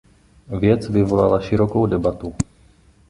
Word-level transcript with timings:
Věc 0.59 0.89
vyvolala 0.89 1.39
širokou 1.41 1.85
debatu. 1.85 2.33